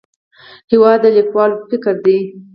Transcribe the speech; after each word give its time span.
هېواد 0.71 0.99
د 1.03 1.05
لیکوال 1.17 1.51
فکر 1.69 1.93
دی. 2.05 2.17